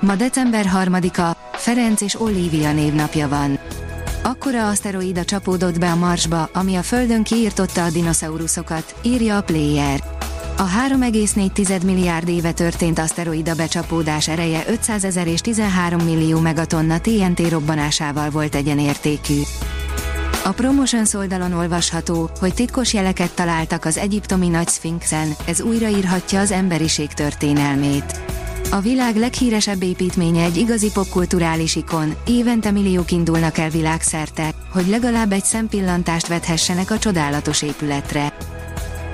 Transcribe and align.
Ma 0.00 0.14
december 0.14 0.66
3-a, 0.74 1.36
Ferenc 1.52 2.00
és 2.00 2.20
Olivia 2.20 2.72
névnapja 2.72 3.28
van. 3.28 3.58
Akkora 4.22 4.68
aszteroida 4.68 5.24
csapódott 5.24 5.78
be 5.78 5.90
a 5.90 5.96
Marsba, 5.96 6.48
ami 6.52 6.74
a 6.74 6.82
Földön 6.82 7.22
kiirtotta 7.22 7.84
a 7.84 7.90
dinoszauruszokat, 7.90 8.94
írja 9.02 9.36
a 9.36 9.42
Player. 9.42 10.00
A 10.56 10.64
3,4 10.64 11.84
milliárd 11.84 12.28
éve 12.28 12.52
történt 12.52 12.98
aszteroida 12.98 13.54
becsapódás 13.54 14.28
ereje 14.28 14.64
500 14.68 15.04
ezer 15.04 15.26
és 15.26 15.40
13 15.40 16.00
millió 16.04 16.40
megatonna 16.40 17.00
TNT 17.00 17.48
robbanásával 17.50 18.30
volt 18.30 18.54
egyenértékű. 18.54 19.40
A 20.44 20.52
Promotions 20.52 21.14
oldalon 21.14 21.52
olvasható, 21.52 22.30
hogy 22.40 22.54
titkos 22.54 22.92
jeleket 22.92 23.34
találtak 23.34 23.84
az 23.84 23.96
egyiptomi 23.96 24.48
nagy 24.48 24.68
szfinxen, 24.68 25.28
ez 25.46 25.60
újraírhatja 25.60 26.40
az 26.40 26.50
emberiség 26.50 27.08
történelmét. 27.12 28.20
A 28.70 28.80
világ 28.80 29.16
leghíresebb 29.16 29.82
építménye 29.82 30.44
egy 30.44 30.56
igazi 30.56 30.90
popkulturális 30.92 31.76
ikon, 31.76 32.14
évente 32.26 32.70
milliók 32.70 33.10
indulnak 33.10 33.58
el 33.58 33.70
világszerte, 33.70 34.54
hogy 34.72 34.88
legalább 34.88 35.32
egy 35.32 35.44
szempillantást 35.44 36.26
vethessenek 36.26 36.90
a 36.90 36.98
csodálatos 36.98 37.62
épületre. 37.62 38.32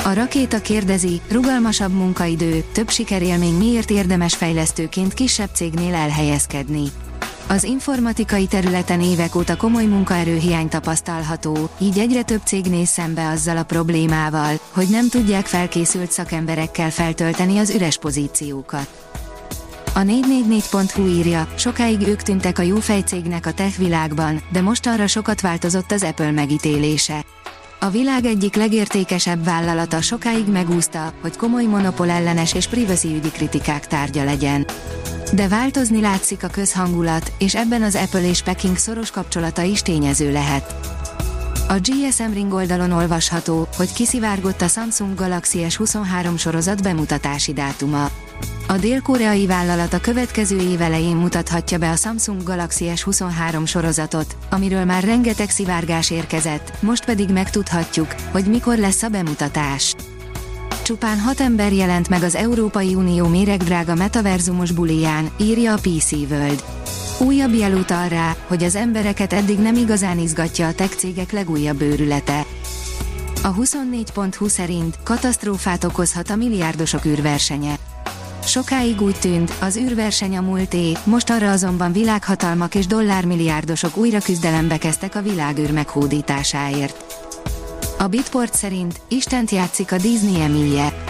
A 0.04 0.12
rakéta 0.12 0.60
kérdezi, 0.60 1.20
rugalmasabb 1.30 1.92
munkaidő, 1.92 2.64
több 2.72 2.90
sikerélmény 2.90 3.54
miért 3.54 3.90
érdemes 3.90 4.34
fejlesztőként 4.34 5.14
kisebb 5.14 5.50
cégnél 5.54 5.94
elhelyezkedni. 5.94 6.84
Az 7.48 7.64
informatikai 7.64 8.46
területen 8.46 9.00
évek 9.00 9.34
óta 9.34 9.56
komoly 9.56 9.84
munkaerőhiány 9.84 10.68
tapasztalható, 10.68 11.68
így 11.78 11.98
egyre 11.98 12.22
több 12.22 12.40
cég 12.44 12.64
néz 12.64 12.88
szembe 12.88 13.28
azzal 13.28 13.56
a 13.56 13.62
problémával, 13.62 14.60
hogy 14.70 14.88
nem 14.88 15.08
tudják 15.08 15.46
felkészült 15.46 16.10
szakemberekkel 16.10 16.90
feltölteni 16.90 17.58
az 17.58 17.70
üres 17.70 17.98
pozíciókat. 17.98 19.10
A 19.94 20.00
444.hu 20.00 21.06
írja, 21.06 21.48
sokáig 21.56 22.00
ők 22.00 22.22
tűntek 22.22 22.58
a 22.58 22.62
jófejcégnek 22.62 23.46
a 23.46 23.52
tech 23.52 23.78
világban, 23.78 24.42
de 24.52 24.60
most 24.60 24.86
arra 24.86 25.06
sokat 25.06 25.40
változott 25.40 25.90
az 25.90 26.02
Apple 26.02 26.30
megítélése. 26.30 27.24
A 27.80 27.88
világ 27.88 28.24
egyik 28.24 28.54
legértékesebb 28.54 29.44
vállalata 29.44 30.00
sokáig 30.00 30.46
megúszta, 30.46 31.12
hogy 31.20 31.36
komoly 31.36 31.64
monopól 31.64 32.10
ellenes 32.10 32.54
és 32.54 32.66
privacy 32.66 33.14
ügyi 33.14 33.30
kritikák 33.30 33.86
tárgya 33.86 34.24
legyen. 34.24 34.66
De 35.34 35.48
változni 35.48 36.00
látszik 36.00 36.44
a 36.44 36.48
közhangulat, 36.48 37.32
és 37.38 37.54
ebben 37.54 37.82
az 37.82 37.94
Apple 37.94 38.28
és 38.28 38.42
Peking 38.42 38.76
szoros 38.76 39.10
kapcsolata 39.10 39.62
is 39.62 39.82
tényező 39.82 40.32
lehet. 40.32 40.74
A 41.70 41.78
GSM 41.78 42.32
Ring 42.32 42.52
oldalon 42.52 42.92
olvasható, 42.92 43.68
hogy 43.76 43.92
kiszivárgott 43.92 44.60
a 44.60 44.68
Samsung 44.68 45.14
Galaxy 45.14 45.66
S23 45.68 46.38
sorozat 46.38 46.82
bemutatási 46.82 47.52
dátuma. 47.52 48.10
A 48.68 48.76
dél-koreai 48.76 49.46
vállalat 49.46 49.92
a 49.92 50.00
következő 50.00 50.58
év 50.58 50.80
elején 50.80 51.16
mutathatja 51.16 51.78
be 51.78 51.90
a 51.90 51.96
Samsung 51.96 52.42
Galaxy 52.42 52.90
S23 52.94 53.66
sorozatot, 53.66 54.36
amiről 54.50 54.84
már 54.84 55.04
rengeteg 55.04 55.50
szivárgás 55.50 56.10
érkezett, 56.10 56.82
most 56.82 57.04
pedig 57.04 57.28
megtudhatjuk, 57.28 58.14
hogy 58.30 58.44
mikor 58.44 58.78
lesz 58.78 59.02
a 59.02 59.08
bemutatás. 59.08 59.94
Csupán 60.82 61.18
hat 61.18 61.40
ember 61.40 61.72
jelent 61.72 62.08
meg 62.08 62.22
az 62.22 62.34
Európai 62.34 62.94
Unió 62.94 63.26
méregdrága 63.26 63.94
metaverzumos 63.94 64.72
buliján, 64.72 65.30
írja 65.40 65.72
a 65.72 65.78
PC 65.82 66.12
World. 66.12 66.79
Újabb 67.20 67.54
jel 67.54 67.72
utal 67.72 68.08
rá, 68.08 68.36
hogy 68.46 68.64
az 68.64 68.74
embereket 68.74 69.32
eddig 69.32 69.58
nem 69.58 69.74
igazán 69.74 70.18
izgatja 70.18 70.66
a 70.66 70.74
tech 70.74 70.96
cégek 70.96 71.32
legújabb 71.32 71.80
őrülete. 71.80 72.46
A 73.42 73.54
24.20 73.54 74.48
szerint 74.48 74.98
katasztrófát 75.02 75.84
okozhat 75.84 76.30
a 76.30 76.36
milliárdosok 76.36 77.04
űrversenye. 77.04 77.74
Sokáig 78.44 79.00
úgy 79.00 79.16
tűnt, 79.20 79.52
az 79.60 79.76
űrverseny 79.76 80.36
a 80.36 80.40
múlté, 80.40 80.92
most 81.04 81.30
arra 81.30 81.50
azonban 81.50 81.92
világhatalmak 81.92 82.74
és 82.74 82.86
dollármilliárdosok 82.86 83.96
újra 83.96 84.18
küzdelembe 84.18 84.78
kezdtek 84.78 85.14
a 85.14 85.22
világűr 85.22 85.72
meghódításáért. 85.72 87.04
A 87.98 88.06
Bitport 88.06 88.54
szerint 88.54 89.00
Istent 89.08 89.50
játszik 89.50 89.92
a 89.92 89.96
Disney 89.96 90.40
emilje. 90.40 91.04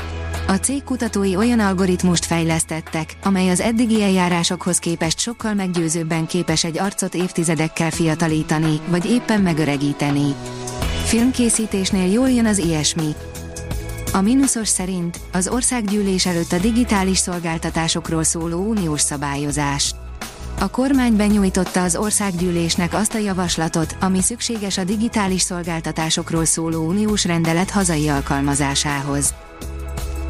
A 0.50 0.58
cég 0.58 0.84
kutatói 0.84 1.36
olyan 1.36 1.60
algoritmust 1.60 2.24
fejlesztettek, 2.24 3.16
amely 3.22 3.50
az 3.50 3.60
eddigi 3.60 4.02
eljárásokhoz 4.02 4.78
képest 4.78 5.18
sokkal 5.18 5.54
meggyőzőbben 5.54 6.26
képes 6.26 6.64
egy 6.64 6.78
arcot 6.78 7.14
évtizedekkel 7.14 7.90
fiatalítani, 7.90 8.80
vagy 8.88 9.04
éppen 9.04 9.40
megöregíteni. 9.40 10.34
Filmkészítésnél 11.04 12.12
jól 12.12 12.30
jön 12.30 12.46
az 12.46 12.58
ilyesmi. 12.58 13.14
A 14.12 14.20
mínuszos 14.20 14.68
szerint 14.68 15.20
az 15.32 15.48
országgyűlés 15.48 16.26
előtt 16.26 16.52
a 16.52 16.58
digitális 16.58 17.18
szolgáltatásokról 17.18 18.22
szóló 18.22 18.58
uniós 18.58 19.00
szabályozás. 19.00 19.94
A 20.58 20.70
kormány 20.70 21.16
benyújtotta 21.16 21.82
az 21.82 21.96
országgyűlésnek 21.96 22.94
azt 22.94 23.14
a 23.14 23.18
javaslatot, 23.18 23.96
ami 24.00 24.22
szükséges 24.22 24.78
a 24.78 24.84
digitális 24.84 25.42
szolgáltatásokról 25.42 26.44
szóló 26.44 26.86
uniós 26.86 27.24
rendelet 27.24 27.70
hazai 27.70 28.08
alkalmazásához. 28.08 29.34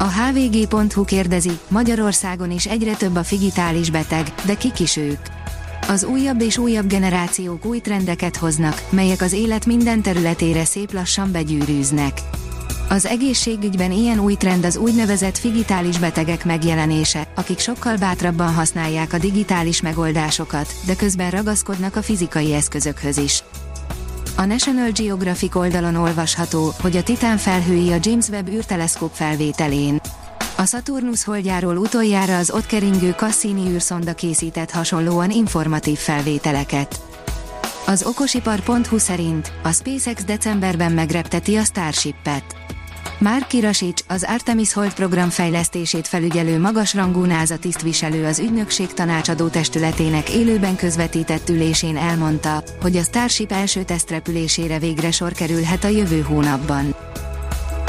A 0.01 0.09
hvg.hu 0.09 1.05
kérdezi, 1.05 1.59
Magyarországon 1.67 2.51
is 2.51 2.65
egyre 2.65 2.95
több 2.95 3.15
a 3.15 3.23
figitális 3.23 3.89
beteg, 3.89 4.33
de 4.45 4.55
kik 4.55 4.79
is 4.79 4.97
ők? 4.97 5.19
Az 5.87 6.03
újabb 6.03 6.41
és 6.41 6.57
újabb 6.57 6.87
generációk 6.87 7.65
új 7.65 7.79
trendeket 7.79 8.37
hoznak, 8.37 8.83
melyek 8.89 9.21
az 9.21 9.33
élet 9.33 9.65
minden 9.65 10.01
területére 10.01 10.65
szép 10.65 10.93
lassan 10.93 11.31
begyűrűznek. 11.31 12.21
Az 12.89 13.05
egészségügyben 13.05 13.91
ilyen 13.91 14.19
új 14.19 14.35
trend 14.35 14.65
az 14.65 14.77
úgynevezett 14.77 15.37
figitális 15.37 15.97
betegek 15.97 16.45
megjelenése, 16.45 17.27
akik 17.35 17.59
sokkal 17.59 17.97
bátrabban 17.97 18.53
használják 18.53 19.13
a 19.13 19.17
digitális 19.17 19.81
megoldásokat, 19.81 20.73
de 20.85 20.95
közben 20.95 21.31
ragaszkodnak 21.31 21.95
a 21.95 22.01
fizikai 22.01 22.53
eszközökhöz 22.53 23.17
is. 23.17 23.43
A 24.35 24.45
National 24.45 24.91
Geographic 24.91 25.55
oldalon 25.55 25.95
olvasható, 25.95 26.73
hogy 26.81 26.95
a 26.95 27.03
Titán 27.03 27.37
felhői 27.37 27.91
a 27.91 27.97
James 28.01 28.27
Webb 28.27 28.49
űrteleszkóp 28.49 29.11
felvételén. 29.13 29.99
A 30.57 30.65
Saturnus 30.65 31.23
holdjáról 31.23 31.77
utoljára 31.77 32.37
az 32.37 32.51
ott 32.51 32.65
keringő 32.65 33.11
Cassini 33.11 33.69
űrszonda 33.69 34.13
készített 34.13 34.71
hasonlóan 34.71 35.29
informatív 35.31 35.97
felvételeket. 35.97 37.01
Az 37.85 38.03
okosipar.hu 38.03 38.97
szerint 38.97 39.51
a 39.63 39.71
SpaceX 39.71 40.23
decemberben 40.23 40.91
megrepteti 40.91 41.55
a 41.55 41.63
Starship-et. 41.63 42.55
Márk 43.21 43.47
Kirasics, 43.47 44.01
az 44.07 44.25
Artemis 44.27 44.73
Hold 44.73 44.93
program 44.93 45.29
fejlesztését 45.29 46.07
felügyelő 46.07 46.59
magasrangú 46.59 47.23
NASA 47.23 47.57
tisztviselő 47.57 48.25
az 48.25 48.39
ügynökség 48.39 48.93
tanácsadó 48.93 49.47
testületének 49.47 50.29
élőben 50.29 50.75
közvetített 50.75 51.49
ülésén 51.49 51.97
elmondta, 51.97 52.63
hogy 52.81 52.95
a 52.95 53.03
Starship 53.03 53.51
első 53.51 53.83
tesztrepülésére 53.83 54.79
végre 54.79 55.11
sor 55.11 55.31
kerülhet 55.31 55.83
a 55.83 55.87
jövő 55.87 56.21
hónapban. 56.21 56.95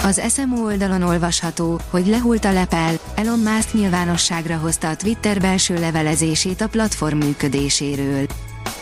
Az 0.03 0.21
SMO 0.35 0.65
oldalon 0.65 1.03
olvasható, 1.03 1.81
hogy 1.91 2.07
lehult 2.07 2.45
a 2.45 2.53
lepel, 2.53 2.99
Elon 3.15 3.39
Musk 3.39 3.73
nyilvánosságra 3.73 4.57
hozta 4.57 4.89
a 4.89 4.97
Twitter 4.97 5.41
belső 5.41 5.75
levelezését 5.75 6.61
a 6.61 6.69
platform 6.69 7.17
működéséről. 7.17 8.27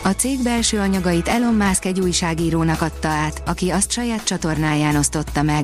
A 0.03 0.09
cég 0.09 0.43
belső 0.43 0.79
anyagait 0.79 1.27
Elon 1.27 1.53
Musk 1.53 1.85
egy 1.85 1.99
újságírónak 1.99 2.81
adta 2.81 3.07
át, 3.07 3.41
aki 3.45 3.69
azt 3.69 3.91
saját 3.91 4.23
csatornáján 4.23 4.95
osztotta 4.95 5.41
meg. 5.41 5.63